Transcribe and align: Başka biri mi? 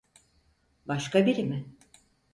Başka 0.87 1.25
biri 1.25 1.43
mi? 1.43 1.65